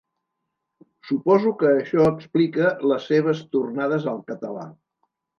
Suposo 1.09 1.51
que 1.59 1.67
això 1.71 2.07
explica 2.11 2.71
les 2.91 3.05
seves 3.11 3.43
tornades 3.57 4.07
al 4.13 4.23
català. 4.33 4.65